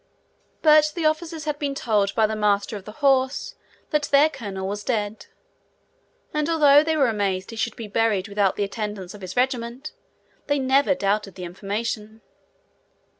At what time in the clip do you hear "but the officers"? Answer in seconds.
0.63-1.45